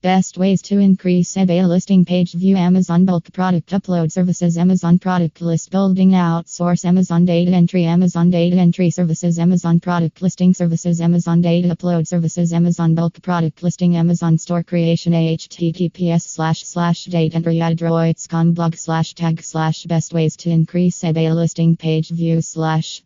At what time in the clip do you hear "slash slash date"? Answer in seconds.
16.22-17.34